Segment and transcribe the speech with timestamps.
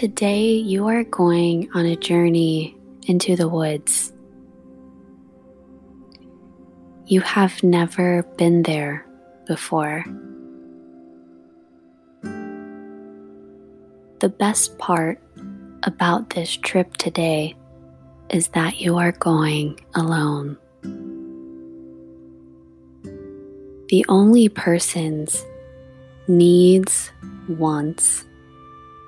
[0.00, 2.74] Today, you are going on a journey
[3.06, 4.14] into the woods.
[7.04, 9.04] You have never been there
[9.46, 10.02] before.
[14.20, 15.20] The best part
[15.82, 17.54] about this trip today
[18.30, 20.56] is that you are going alone.
[23.90, 25.44] The only persons,
[26.26, 27.12] needs,
[27.50, 28.24] wants,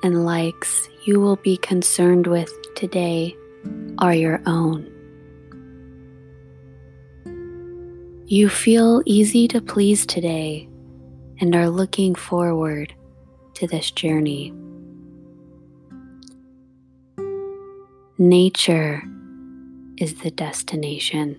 [0.03, 3.37] and likes you will be concerned with today
[3.99, 4.89] are your own.
[8.27, 10.69] You feel easy to please today
[11.41, 12.95] and are looking forward
[13.55, 14.53] to this journey.
[18.19, 19.03] Nature
[19.99, 21.39] is the destination.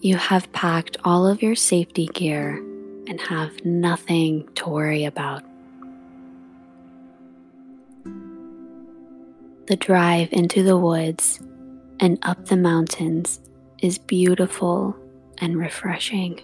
[0.00, 2.64] You have packed all of your safety gear
[3.08, 5.42] and have nothing to worry about.
[9.66, 11.40] The drive into the woods
[12.00, 13.40] and up the mountains
[13.82, 14.96] is beautiful
[15.38, 16.40] and refreshing.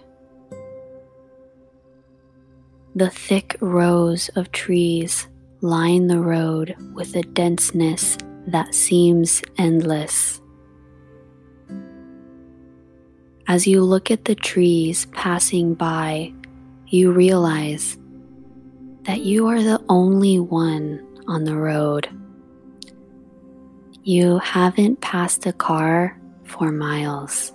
[2.95, 5.27] The thick rows of trees
[5.61, 10.39] line the road with a denseness that seems endless.
[13.47, 16.33] As you look at the trees passing by,
[16.87, 17.97] you realize
[19.03, 22.09] that you are the only one on the road.
[24.03, 27.51] You haven't passed a car for miles.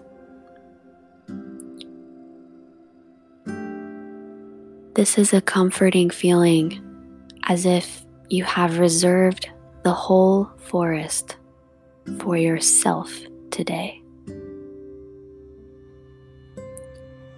[4.94, 6.82] This is a comforting feeling
[7.44, 9.48] as if you have reserved
[9.84, 11.36] the whole forest
[12.18, 13.12] for yourself
[13.50, 14.02] today.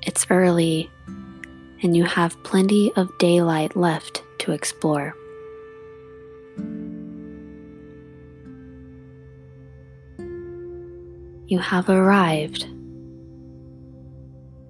[0.02, 0.90] It's early
[1.82, 5.14] and you have plenty of daylight left to explore.
[11.46, 12.66] You have arrived.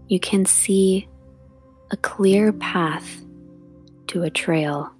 [0.08, 1.08] You can see
[1.90, 3.22] a clear path
[4.08, 4.90] to a trail.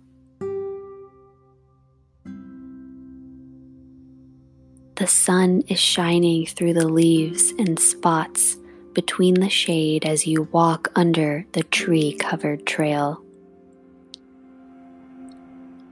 [4.97, 8.56] The sun is shining through the leaves in spots
[8.94, 13.22] between the shade as you walk under the tree covered trail.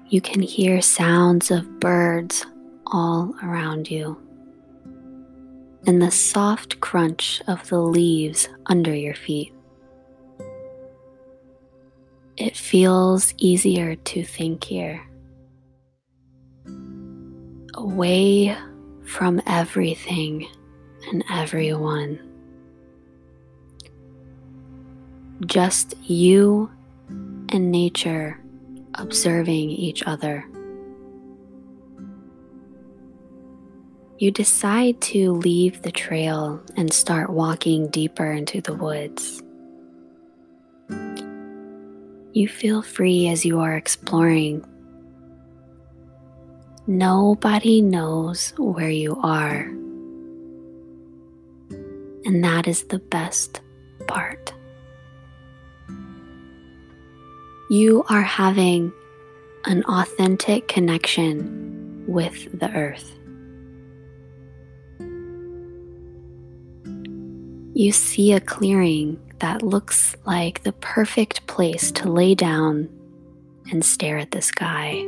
[0.09, 2.45] You can hear sounds of birds
[2.87, 4.19] all around you
[5.87, 9.53] and the soft crunch of the leaves under your feet.
[12.37, 15.03] It feels easier to think here.
[17.75, 18.57] Away
[19.05, 20.49] from everything
[21.11, 22.30] and everyone.
[25.47, 26.71] Just you
[27.49, 28.39] and nature
[28.95, 30.45] observing each other.
[34.19, 39.43] You decide to leave the trail and start walking deeper into the woods.
[42.33, 44.65] You feel free as you are exploring
[46.87, 49.61] Nobody knows where you are.
[52.25, 53.61] And that is the best
[54.09, 54.40] part.
[57.71, 58.93] You are having
[59.65, 63.17] an authentic connection with the earth.
[67.73, 72.89] You see a clearing that looks like the perfect place to lay down
[73.71, 75.07] and stare at the sky.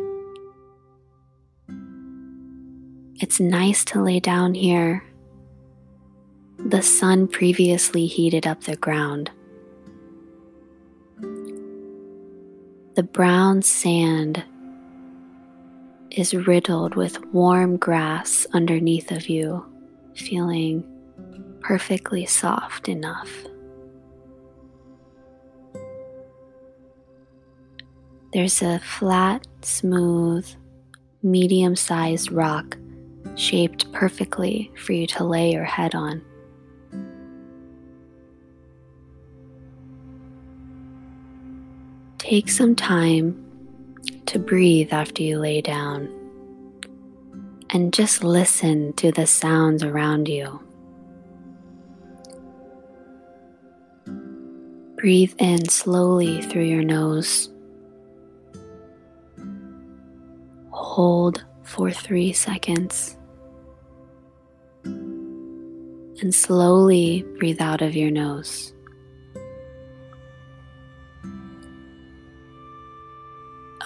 [3.17, 5.03] It's nice to lay down here.
[6.59, 9.33] The sun previously heated up the ground.
[13.03, 14.45] The brown sand
[16.13, 19.67] is riddled with warm grass underneath of you,
[20.15, 20.85] feeling
[21.59, 23.29] perfectly soft enough.
[28.33, 30.49] There's a flat, smooth,
[31.25, 32.79] medium sized rock
[33.35, 36.23] shaped perfectly for you to lay your head on.
[42.33, 43.37] Take some time
[44.25, 46.09] to breathe after you lay down
[47.69, 50.59] and just listen to the sounds around you.
[54.97, 57.51] Breathe in slowly through your nose.
[60.71, 63.15] Hold for three seconds
[64.85, 68.73] and slowly breathe out of your nose.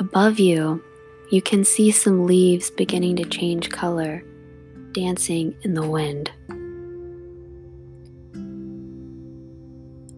[0.07, 0.81] Above you,
[1.33, 4.23] you can see some leaves beginning to change color,
[4.93, 6.31] dancing in the wind.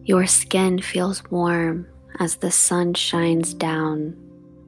[0.05, 1.87] Your skin feels warm
[2.21, 4.15] as the sun shines down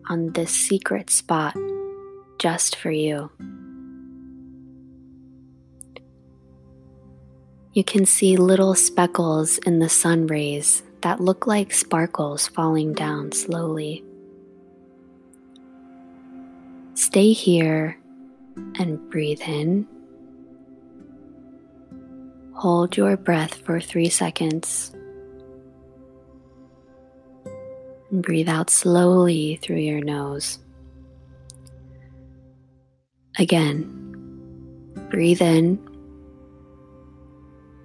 [0.09, 1.55] on this secret spot
[2.39, 3.31] just for you.
[7.75, 13.33] You can see little speckles in the sun rays that look like sparkles falling down
[13.33, 14.03] slowly.
[17.01, 17.99] Stay here
[18.79, 19.89] and breathe in.
[22.53, 24.93] Hold your breath for three seconds.
[28.11, 30.59] And breathe out slowly through your nose.
[33.39, 35.79] Again, breathe in.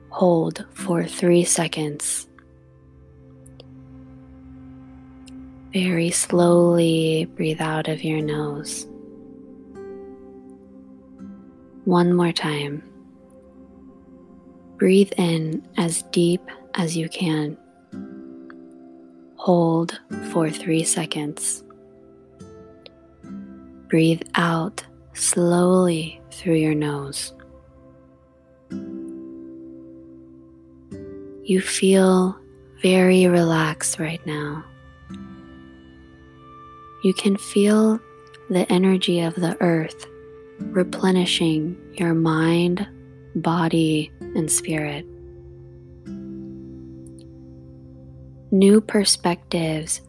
[0.10, 2.28] Hold for three seconds.
[5.72, 8.86] Very slowly breathe out of your nose.
[11.86, 12.82] One more time.
[14.78, 16.42] Breathe in as deep
[16.74, 17.56] as you can.
[19.36, 20.00] Hold
[20.32, 21.64] for three seconds.
[23.88, 24.84] Breathe out
[25.14, 27.32] slowly through your nose.
[31.44, 32.36] You feel
[32.82, 34.66] very relaxed right now.
[37.04, 38.00] You can feel
[38.50, 40.08] the energy of the earth
[40.60, 42.88] replenishing your mind,
[43.36, 45.06] body, and spirit.
[48.52, 50.02] New perspectives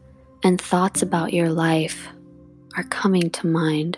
[0.43, 2.07] and thoughts about your life
[2.77, 3.97] are coming to mind.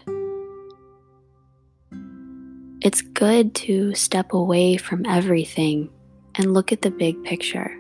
[2.82, 5.90] It's good to step away from everything
[6.36, 7.76] and look at the big picture.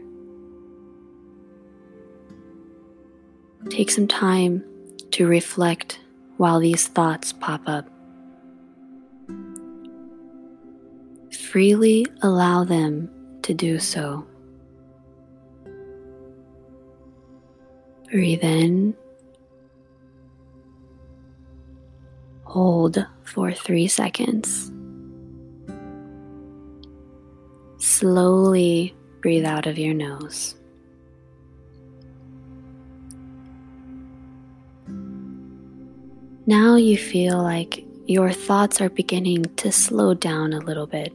[3.69, 4.63] Take some time
[5.12, 6.00] to reflect
[6.38, 7.89] while these thoughts pop up.
[11.50, 13.10] Freely allow them
[13.42, 14.24] to do so.
[18.12, 18.96] Breathe in.
[22.44, 24.72] Hold for three seconds.
[27.78, 30.56] Slowly breathe out of your nose.
[36.46, 41.12] Now you feel like your thoughts are beginning to slow down a little bit.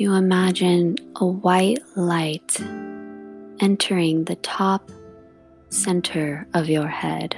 [0.00, 2.58] You imagine a white light
[3.60, 4.90] entering the top
[5.68, 7.36] center of your head.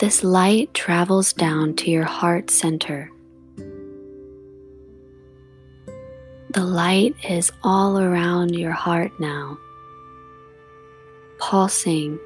[0.00, 3.08] This light travels down to your heart center.
[6.50, 9.56] The light is all around your heart now,
[11.38, 12.18] pulsing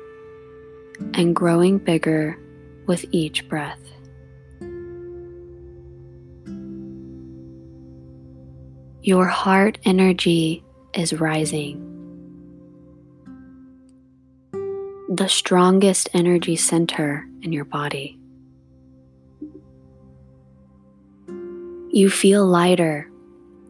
[1.12, 2.38] and growing bigger
[2.86, 3.82] with each breath.
[9.04, 10.62] Your heart energy
[10.94, 11.76] is rising.
[15.12, 18.16] The strongest energy center in your body.
[21.90, 23.10] You feel lighter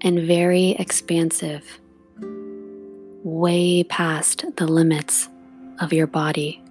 [0.02, 1.64] and very expansive,
[3.24, 5.30] way past the limits
[5.80, 6.62] of your body.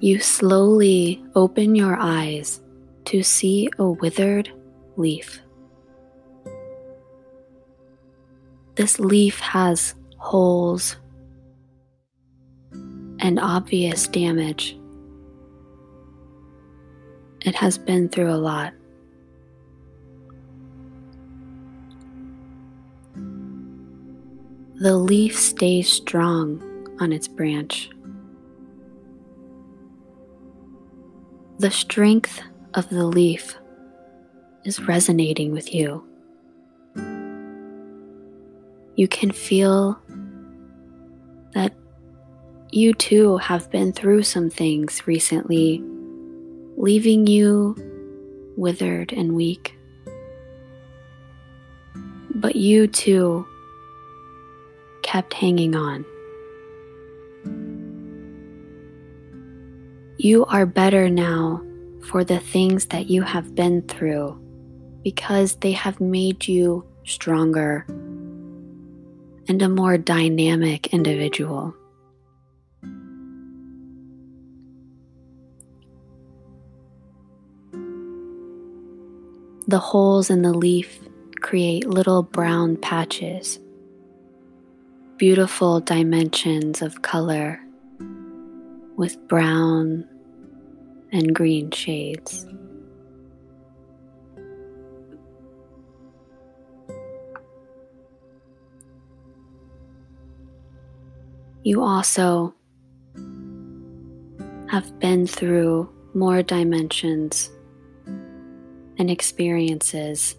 [0.00, 2.62] You slowly open your eyes
[3.04, 4.50] to see a withered
[4.96, 5.40] leaf.
[8.76, 10.96] This leaf has holes
[13.20, 14.76] and obvious damage.
[17.42, 18.72] It has been through a lot.
[24.76, 26.60] The leaf stays strong
[27.00, 27.90] on its branch.
[31.58, 32.40] The strength
[32.74, 33.56] of the leaf
[34.64, 36.04] is resonating with you.
[38.96, 39.98] You can feel
[41.52, 41.74] that
[42.70, 45.82] you too have been through some things recently,
[46.76, 47.76] leaving you
[48.56, 49.76] withered and weak.
[52.34, 53.46] But you too
[55.02, 56.04] kept hanging on.
[60.18, 61.62] You are better now
[62.08, 64.38] for the things that you have been through
[65.04, 67.84] because they have made you stronger
[69.46, 71.74] and a more dynamic individual.
[79.66, 80.98] The holes in the leaf
[81.40, 83.58] create little brown patches,
[85.18, 87.60] beautiful dimensions of color
[88.96, 90.08] with brown
[91.12, 92.46] and green shades.
[101.64, 102.54] You also
[104.68, 107.50] have been through more dimensions
[108.98, 110.36] and experiences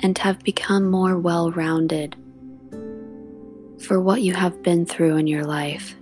[0.00, 2.16] and have become more well rounded
[3.78, 5.94] for what you have been through in your life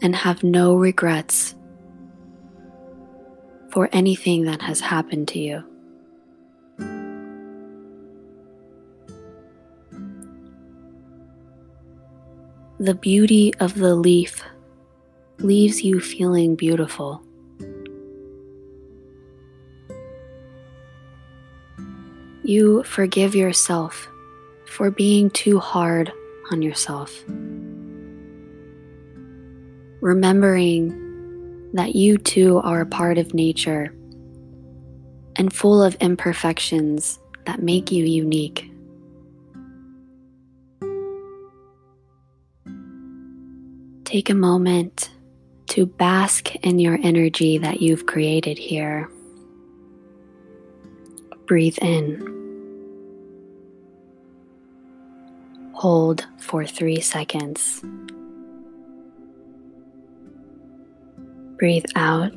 [0.00, 1.54] and have no regrets
[3.72, 5.73] for anything that has happened to you.
[12.84, 14.42] The beauty of the leaf
[15.38, 17.22] leaves you feeling beautiful.
[22.42, 24.06] You forgive yourself
[24.66, 26.12] for being too hard
[26.50, 27.24] on yourself.
[30.02, 33.94] Remembering that you too are a part of nature
[35.36, 38.70] and full of imperfections that make you unique.
[44.14, 45.10] Take a moment
[45.70, 49.10] to bask in your energy that you've created here.
[51.46, 52.22] Breathe in.
[55.72, 57.82] Hold for three seconds.
[61.58, 62.30] Breathe out.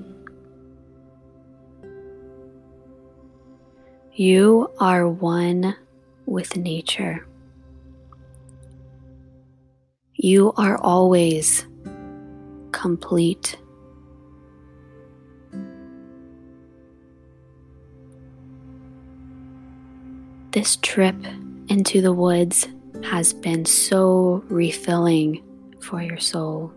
[4.13, 5.75] You are one
[6.25, 7.24] with nature.
[10.15, 11.66] You are always
[12.77, 13.57] complete.
[20.51, 21.15] This trip
[21.69, 22.67] into the woods
[23.03, 25.43] has been so refilling
[25.81, 26.72] for your soul.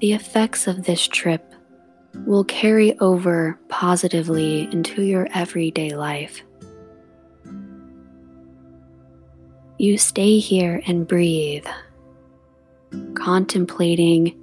[0.00, 1.52] The effects of this trip
[2.26, 6.42] will carry over positively into your everyday life.
[9.78, 11.66] You stay here and breathe,
[13.14, 14.38] contemplating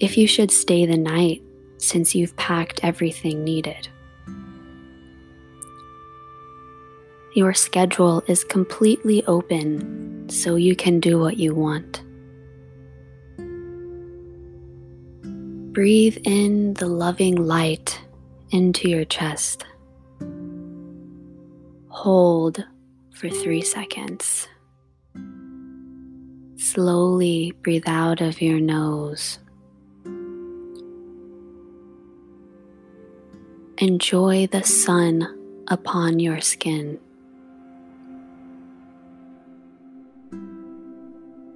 [0.00, 1.42] if you should stay the night
[1.78, 3.88] since you've packed everything needed.
[7.34, 12.02] Your schedule is completely open so you can do what you want.
[15.72, 18.00] Breathe in the loving light
[18.50, 19.64] into your chest.
[21.88, 22.64] Hold
[23.12, 24.48] for three seconds.
[26.60, 29.38] Slowly breathe out of your nose.
[33.78, 37.00] Enjoy the sun upon your skin.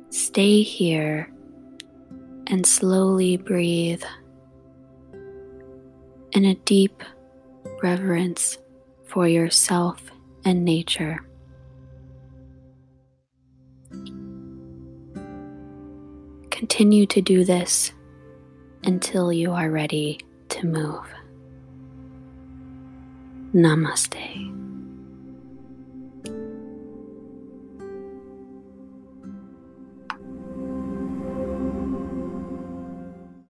[0.08, 1.30] Stay here
[2.46, 4.04] and slowly breathe
[6.32, 7.02] in a deep
[7.82, 8.56] reverence
[9.04, 10.00] for yourself
[10.46, 11.20] and nature.
[16.54, 17.90] Continue to do this
[18.84, 20.20] until you are ready
[20.50, 21.04] to move.
[23.52, 24.63] Namaste.